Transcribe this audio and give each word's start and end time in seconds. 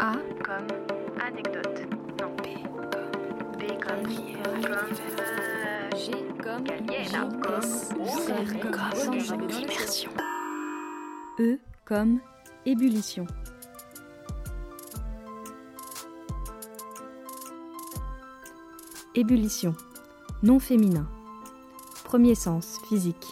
A 0.00 0.12
comme 0.44 0.68
anecdote. 1.20 1.88
Non. 2.20 2.30
B 2.36 2.46
comme 2.70 3.10
B 3.58 3.62
comme 3.82 4.02
comme 4.62 4.94
G 5.96 6.12
comme 6.40 6.62
Gallienne, 6.62 7.40
comme 7.42 7.64
R 8.30 8.60
comme 8.60 9.50
immersion. 9.50 10.10
E 11.40 11.58
comme 11.84 12.20
ébullition. 12.64 13.26
Ébullition, 19.16 19.74
nom 20.44 20.60
féminin. 20.60 21.08
Premier 22.04 22.36
sens, 22.36 22.78
physique. 22.88 23.26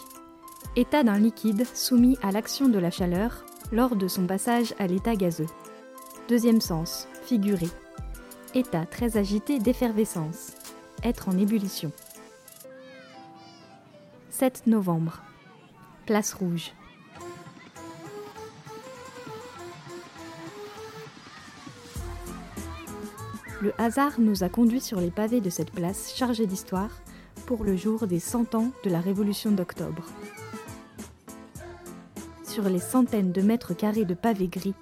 État 0.75 1.03
d'un 1.03 1.17
liquide 1.17 1.65
soumis 1.73 2.17
à 2.21 2.31
l'action 2.31 2.67
de 2.67 2.77
la 2.77 2.91
chaleur 2.91 3.45
lors 3.71 3.95
de 3.95 4.09
son 4.09 4.27
passage 4.27 4.73
à 4.79 4.87
l'état 4.87 5.15
gazeux. 5.15 5.47
Deuxième 6.27 6.59
sens, 6.59 7.07
figuré. 7.23 7.67
État 8.53 8.85
très 8.85 9.15
agité 9.15 9.59
d'effervescence. 9.59 10.51
Être 11.01 11.29
en 11.29 11.37
ébullition. 11.37 11.93
7 14.29 14.67
novembre. 14.67 15.23
Place 16.05 16.33
rouge. 16.33 16.73
Le 23.61 23.71
hasard 23.77 24.19
nous 24.19 24.43
a 24.43 24.49
conduits 24.49 24.81
sur 24.81 24.99
les 24.99 25.11
pavés 25.11 25.39
de 25.39 25.49
cette 25.49 25.71
place 25.71 26.13
chargée 26.13 26.45
d'histoire 26.45 26.91
pour 27.45 27.63
le 27.63 27.77
jour 27.77 28.05
des 28.05 28.19
100 28.19 28.53
ans 28.53 28.71
de 28.83 28.89
la 28.89 28.99
Révolution 28.99 29.51
d'octobre. 29.51 30.03
Sur 32.43 32.67
les 32.67 32.79
centaines 32.79 33.31
de 33.31 33.41
mètres 33.41 33.73
carrés 33.73 34.03
de 34.03 34.13
pavés 34.13 34.49
gris, 34.49 34.75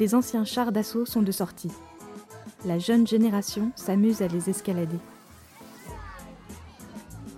des 0.00 0.14
anciens 0.14 0.46
chars 0.46 0.72
d'assaut 0.72 1.04
sont 1.04 1.20
de 1.20 1.30
sortie. 1.30 1.70
La 2.64 2.78
jeune 2.78 3.06
génération 3.06 3.70
s'amuse 3.76 4.22
à 4.22 4.28
les 4.28 4.48
escalader. 4.48 4.96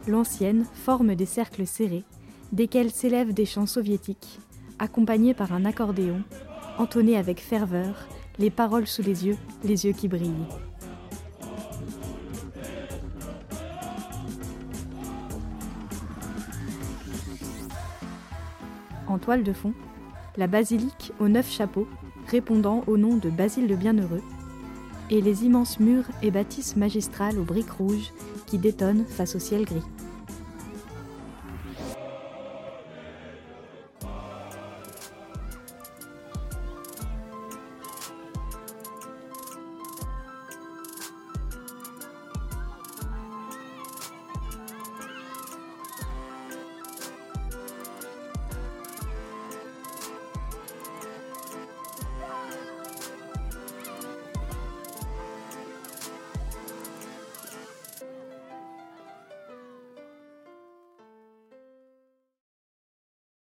L'ancienne 0.07 0.65
forme 0.73 1.17
des 1.17 1.27
cercles 1.27 1.67
serrés, 1.67 2.05
desquels 2.53 2.93
s'élèvent 2.93 3.35
des 3.35 3.47
chants 3.47 3.67
soviétiques, 3.67 4.39
accompagnés 4.79 5.35
par 5.35 5.53
un 5.53 5.65
accordéon, 5.65 6.23
entonné 6.79 7.17
avec 7.17 7.41
ferveur, 7.41 8.07
les 8.39 8.51
paroles 8.51 8.87
sous 8.87 9.03
les 9.03 9.27
yeux, 9.27 9.39
les 9.65 9.85
yeux 9.85 9.93
qui 9.93 10.07
brillent. 10.07 10.31
En 19.09 19.19
toile 19.19 19.43
de 19.43 19.53
fond, 19.53 19.75
la 20.37 20.47
basilique 20.47 21.13
aux 21.19 21.29
neuf 21.29 21.51
chapeaux, 21.51 21.89
répondant 22.29 22.85
au 22.87 22.97
nom 22.97 23.17
de 23.17 23.31
Basile 23.31 23.67
le 23.67 23.77
Bienheureux, 23.77 24.23
et 25.11 25.21
les 25.21 25.45
immenses 25.45 25.79
murs 25.79 26.07
et 26.23 26.31
bâtisses 26.31 26.77
magistrales 26.77 27.39
aux 27.39 27.45
briques 27.45 27.71
rouges 27.71 28.13
qui 28.47 28.59
détonnent 28.59 29.05
face 29.05 29.37
au 29.37 29.39
ciel 29.39 29.65
gris. 29.65 29.83